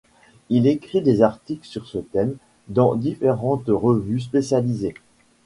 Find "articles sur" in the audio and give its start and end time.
1.21-1.85